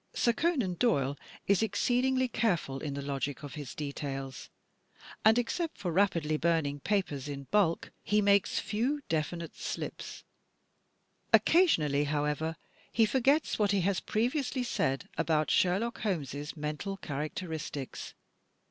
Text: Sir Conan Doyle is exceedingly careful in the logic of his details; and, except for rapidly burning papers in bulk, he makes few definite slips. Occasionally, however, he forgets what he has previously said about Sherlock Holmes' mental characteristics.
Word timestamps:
Sir 0.15 0.33
Conan 0.33 0.73
Doyle 0.79 1.15
is 1.45 1.61
exceedingly 1.61 2.27
careful 2.27 2.79
in 2.79 2.95
the 2.95 3.03
logic 3.03 3.43
of 3.43 3.53
his 3.53 3.75
details; 3.75 4.49
and, 5.23 5.37
except 5.37 5.77
for 5.77 5.91
rapidly 5.91 6.37
burning 6.37 6.79
papers 6.79 7.27
in 7.29 7.43
bulk, 7.51 7.91
he 8.01 8.19
makes 8.19 8.57
few 8.57 9.01
definite 9.09 9.55
slips. 9.55 10.23
Occasionally, 11.31 12.05
however, 12.05 12.55
he 12.91 13.05
forgets 13.05 13.59
what 13.59 13.73
he 13.73 13.81
has 13.81 13.99
previously 13.99 14.63
said 14.63 15.07
about 15.19 15.51
Sherlock 15.51 15.99
Holmes' 16.01 16.57
mental 16.57 16.97
characteristics. 16.97 18.15